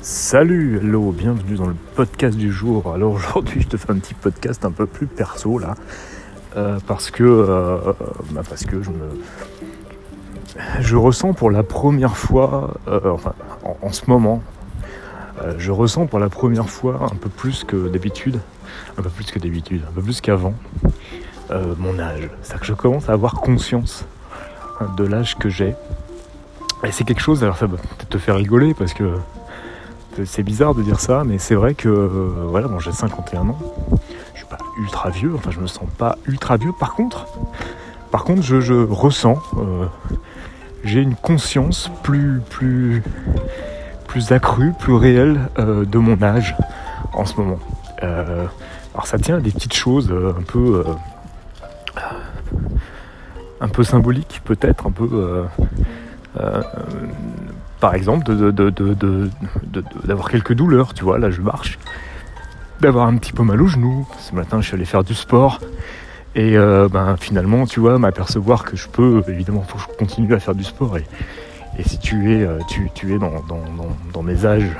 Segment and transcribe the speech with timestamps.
[0.00, 2.92] Salut, hello, bienvenue dans le podcast du jour.
[2.94, 5.74] Alors aujourd'hui, je te fais un petit podcast un peu plus perso là,
[6.56, 7.92] euh, parce que euh,
[8.30, 9.10] bah, parce que je me
[10.80, 13.34] je ressens pour la première fois, euh, enfin
[13.82, 14.42] en, ce moment,
[15.42, 18.40] euh, je ressens pour la première fois un peu plus que d'habitude,
[18.96, 20.54] un peu plus que d'habitude, un peu plus qu'avant,
[21.50, 22.30] euh, mon âge.
[22.42, 24.04] C'est-à-dire que je commence à avoir conscience
[24.80, 25.74] hein, de l'âge que j'ai.
[26.84, 29.14] Et c'est quelque chose, alors ça va peut-être te faire rigoler parce que
[30.24, 33.58] c'est bizarre de dire ça, mais c'est vrai que euh, voilà, bon, j'ai 51 ans.
[34.34, 36.72] Je suis pas ultra vieux, enfin je me sens pas ultra vieux.
[36.78, 37.26] Par contre,
[38.10, 39.86] par contre, je, je ressens, euh,
[40.84, 43.02] j'ai une conscience plus plus
[44.06, 46.56] plus accrue, plus réelle euh, de mon âge
[47.12, 47.58] en ce moment.
[48.02, 48.46] Euh,
[48.94, 50.84] alors ça tient à des petites choses euh, un peu
[53.60, 55.44] un peu symboliques peut-être, un peu
[57.80, 58.24] par exemple,
[60.04, 61.78] d'avoir quelques douleurs, tu vois, là je marche,
[62.80, 64.06] d'avoir un petit peu mal au genou.
[64.18, 65.60] Ce matin, je suis allé faire du sport.
[66.34, 70.40] Et euh, ben, finalement, tu vois, m'apercevoir que je peux, évidemment, faut je continue à
[70.40, 70.98] faire du sport.
[70.98, 71.04] Et,
[71.84, 74.76] si tu es, es dans, mes âges,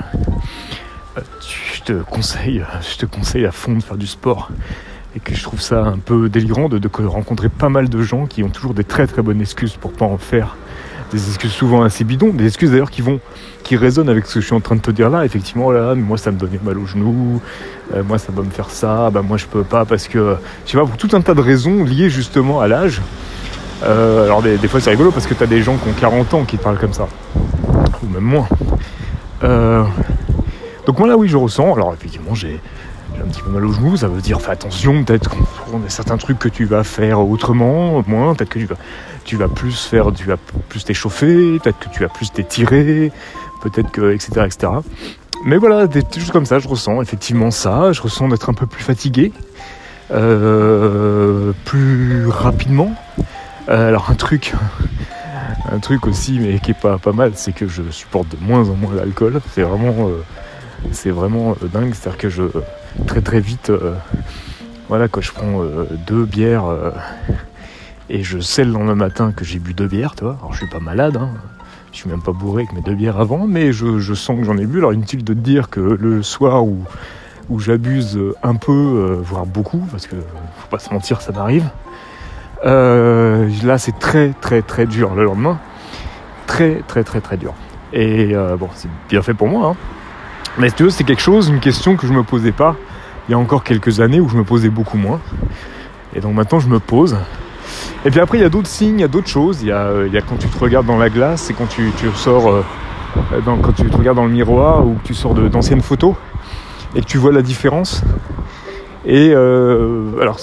[1.16, 4.50] je te conseille, je te conseille à fond de faire du sport.
[5.16, 8.26] Et que je trouve ça un peu délirant de, de rencontrer pas mal de gens
[8.26, 10.56] qui ont toujours des très très bonnes excuses pour pas en faire
[11.12, 13.20] des excuses souvent assez bidons, des excuses d'ailleurs qui vont,
[13.62, 15.24] qui résonnent avec ce que je suis en train de te dire là.
[15.24, 17.40] Effectivement, oh là, mais moi ça me donnait mal au genou,
[17.94, 20.76] euh, moi ça va me faire ça, bah moi je peux pas parce que, tu
[20.76, 23.00] vois, pour tout un tas de raisons liées justement à l'âge.
[23.84, 26.34] Euh, alors des, fois c'est rigolo parce que tu as des gens qui ont 40
[26.34, 27.06] ans qui te parlent comme ça,
[28.02, 28.48] ou même moins.
[29.44, 29.84] Euh,
[30.84, 32.60] donc moi là oui je ressens, alors effectivement j'ai
[33.22, 36.16] un petit peu mal au genou, ça veut dire fais attention, peut-être qu'on a certains
[36.16, 38.58] trucs que tu vas faire autrement, moins, peut-être que
[39.24, 40.36] tu vas, plus faire, tu vas
[40.68, 43.12] plus t'échauffer, peut-être que tu vas plus t'étirer,
[43.62, 44.72] peut-être que, etc., etc.
[45.44, 48.66] Mais voilà, des choses comme ça, je ressens effectivement ça, je ressens d'être un peu
[48.66, 49.32] plus fatigué,
[50.10, 52.92] euh, plus rapidement.
[53.68, 54.54] Euh, alors un truc,
[55.70, 58.68] un truc aussi, mais qui est pas, pas mal, c'est que je supporte de moins
[58.68, 59.40] en moins l'alcool.
[59.52, 60.22] C'est vraiment, euh,
[60.92, 62.44] c'est vraiment dingue, c'est-à-dire que je
[63.06, 63.94] très très vite, euh,
[64.88, 66.90] voilà, quand je prends euh, deux bières euh,
[68.08, 70.36] et je sais le lendemain matin que j'ai bu deux bières, tu vois.
[70.38, 71.30] Alors je suis pas malade, hein,
[71.92, 74.56] je suis même pas bourré avec mes deux bières avant, mais je, sens que j'en
[74.56, 74.78] ai bu.
[74.78, 76.84] Alors inutile de te dire que le soir où,
[77.48, 81.68] où j'abuse un peu, voire beaucoup, parce que faut pas se mentir, ça m'arrive.
[82.64, 85.58] Là, c'est très très très dur le lendemain,
[86.46, 87.54] très très très très dur.
[87.92, 89.70] Et bon, c'est bien fait pour moi.
[89.70, 89.97] Hein.
[90.58, 92.76] Mais tu c'est quelque chose, une question que je me posais pas
[93.28, 95.20] il y a encore quelques années où je me posais beaucoup moins.
[96.14, 97.16] Et donc maintenant, je me pose.
[98.04, 99.60] Et puis après, il y a d'autres signes, il y a d'autres choses.
[99.60, 102.48] Il y a, a quand tu te regardes dans la glace et quand tu, sors,
[102.50, 102.62] euh,
[103.44, 106.14] dans, quand tu te regardes dans le miroir ou que tu sors d'anciennes photos
[106.96, 108.02] et que tu vois la différence.
[109.04, 110.38] Et euh, alors,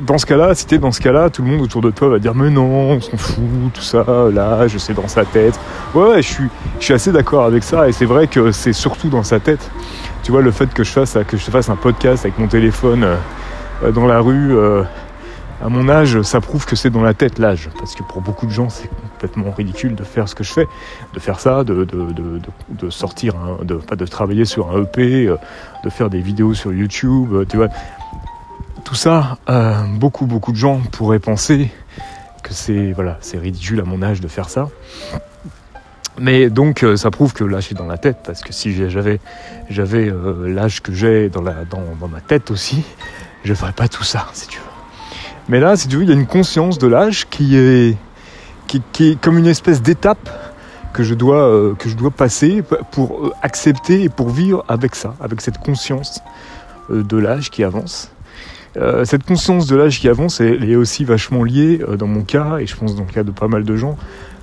[0.00, 2.18] dans ce cas-là, si t'es dans ce cas-là, tout le monde autour de toi va
[2.18, 5.58] dire mais non, on s'en fout, tout ça, là, je sais dans sa tête.
[5.94, 6.48] Ouais, je
[6.80, 9.70] suis, assez d'accord avec ça et c'est vrai que c'est surtout dans sa tête.
[10.22, 14.20] Tu vois, le fait que je fasse, un podcast avec mon téléphone euh, dans la
[14.20, 14.82] rue, euh,
[15.62, 17.68] à mon âge, ça prouve que c'est dans la tête l'âge.
[17.78, 20.66] Parce que pour beaucoup de gens, c'est complètement ridicule de faire ce que je fais,
[21.14, 21.86] de faire ça, de,
[22.90, 25.36] sortir, de, de travailler sur un EP, euh,
[25.84, 27.68] de faire des vidéos sur YouTube, tu vois
[28.96, 31.70] ça, euh, beaucoup beaucoup de gens pourraient penser
[32.42, 34.68] que c'est voilà, c'est ridicule à mon âge de faire ça.
[36.18, 39.20] Mais donc euh, ça prouve que l'âge est dans la tête parce que si j'avais
[39.68, 41.52] j'avais euh, l'âge que j'ai dans dans,
[42.00, 42.82] dans, ma tête aussi,
[43.44, 44.64] je ferais pas tout ça si tu veux.
[45.48, 47.96] Mais là, si tu veux, il y a une conscience de l'âge qui est
[48.66, 50.28] qui, est comme une espèce d'étape
[50.92, 52.62] que je que je dois passer
[52.92, 56.20] pour accepter et pour vivre avec ça, avec cette conscience
[56.90, 58.13] de l'âge qui avance.
[58.76, 62.22] Euh, cette conscience de l'âge qui avance, elle est aussi vachement liée, euh, dans mon
[62.22, 63.96] cas, et je pense dans le cas de pas mal de gens,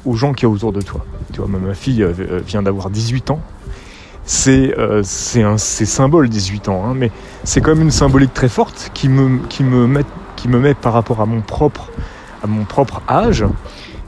[0.05, 1.05] aux gens qui y autour de toi.
[1.33, 3.41] Tu ma fille euh, vient d'avoir 18 ans.
[4.23, 7.11] C'est un symbole 18 ans, hein, mais
[7.43, 11.25] c'est quand même une symbolique très forte qui me, qui, me met, par rapport à
[11.25, 11.89] mon propre,
[13.09, 13.43] âge,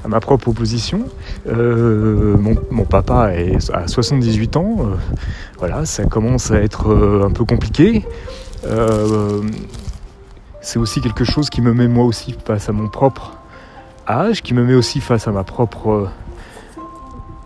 [0.06, 1.06] à ma propre position.
[1.48, 4.77] Euh, mon, papa est à 78 ans.
[5.57, 8.06] Voilà, ça commence à être un peu compliqué.
[10.63, 13.33] C'est aussi quelque chose qui me met moi aussi face à mon propre
[14.07, 16.10] âge, qui me met aussi face à ma propre euh,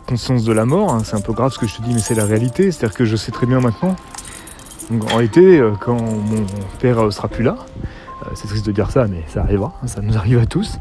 [0.08, 0.94] conscience de la mort.
[0.94, 1.02] Hein.
[1.04, 2.72] C'est un peu grave ce que je te dis, mais c'est la réalité.
[2.72, 3.96] C'est-à-dire que je sais très bien maintenant.
[4.92, 6.46] En réalité, euh, quand mon
[6.80, 7.58] père euh, sera plus là,
[8.36, 10.78] c'est triste de dire ça, mais ça arrivera, hein, ça nous arrive à tous.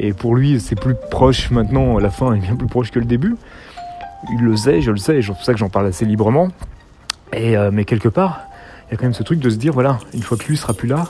[0.00, 3.04] Et pour lui, c'est plus proche maintenant, la fin est bien plus proche que le
[3.04, 3.36] début.
[4.32, 6.48] il le sait, je le sais, c'est pour ça que j'en parle assez librement.
[7.32, 8.40] Et, mais quelque part,
[8.88, 10.56] il y a quand même ce truc de se dire, voilà, une fois que lui
[10.56, 11.04] sera plus là,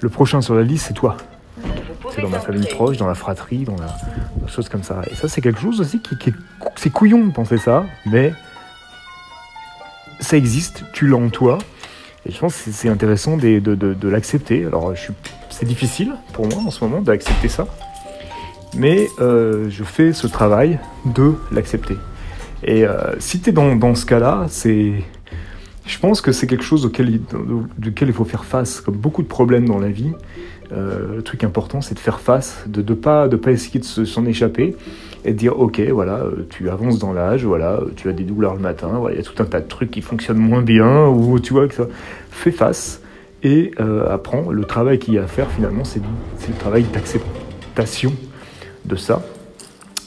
[0.00, 1.16] le prochain sur la liste, c'est toi.
[2.14, 5.02] C'est dans ma famille proche, dans la fratrie, dans la chose comme ça.
[5.10, 6.32] Et ça, c'est quelque chose aussi qui, qui
[6.76, 8.32] c'est couillon de penser ça, mais
[10.20, 11.58] ça existe, tu l'as en toi.
[12.26, 14.64] Et je pense que c'est intéressant de, de, de, l'accepter.
[14.66, 14.92] Alors,
[15.50, 17.66] c'est difficile pour moi en ce moment d'accepter ça,
[18.74, 21.96] mais euh, je fais ce travail de l'accepter.
[22.64, 25.04] Et euh, si tu es dans, dans ce cas-là, c'est
[25.86, 27.20] je pense que c'est quelque chose auquel,
[28.00, 30.12] il faut faire face, comme beaucoup de problèmes dans la vie.
[30.72, 34.74] Euh, le truc important, c'est de faire face, de ne pas, essayer de s'en échapper
[35.24, 38.54] et de dire ok, voilà, euh, tu avances dans l'âge, voilà, tu as des douleurs
[38.54, 41.38] le matin, il y a tout un tas de trucs qui fonctionnent moins bien, ou
[41.38, 41.86] tu vois que ça.
[42.30, 43.00] Fais face
[43.44, 44.50] et euh, apprends.
[44.50, 48.12] Le travail qu'il y a à faire finalement, c'est le travail d'acceptation
[48.84, 49.22] de ça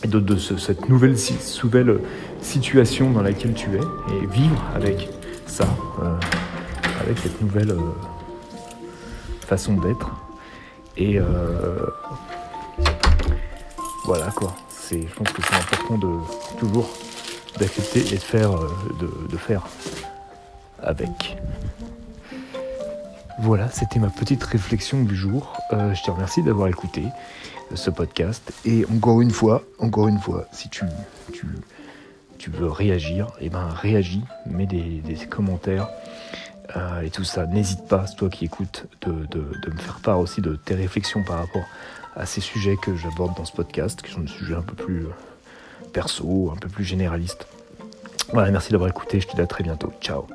[0.05, 1.99] de, de cette nouvelle, nouvelle
[2.41, 5.09] situation dans laquelle tu es et vivre avec
[5.49, 5.67] ça,
[6.01, 6.15] euh,
[7.01, 7.91] avec cette nouvelle euh,
[9.41, 10.09] façon d'être.
[10.95, 11.85] Et euh,
[14.05, 14.55] voilà quoi.
[14.69, 16.17] C'est, je pense que c'est important de
[16.59, 16.89] toujours
[17.59, 18.51] d'accepter et de faire,
[18.99, 19.67] de, faire
[20.81, 21.37] avec.
[23.41, 25.53] Voilà, c'était ma petite réflexion du jour.
[25.71, 27.03] je te remercie d'avoir écouté
[27.75, 28.51] ce podcast.
[28.65, 30.85] Et encore une fois, encore une fois, si tu
[32.39, 35.89] tu veux réagir, et eh ben réagis, mets des, commentaires
[36.75, 37.45] euh, et tout ça.
[37.45, 41.65] N'hésite pas, toi qui écoutes, de, me faire part aussi de tes réflexions par rapport
[42.15, 45.05] à ces sujets que j'aborde dans ce podcast, qui sont des sujets un peu plus
[45.05, 45.11] euh,
[45.93, 47.45] perso, un peu plus généralistes.
[48.31, 49.91] Voilà, merci d'avoir écouté, je te dis à très bientôt.
[50.01, 50.25] Ciao